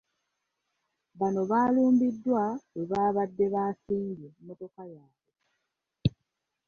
[1.19, 2.43] Bano baalumbiddwa
[2.75, 5.29] webaabadde baasimbye mmotoka yaabwe.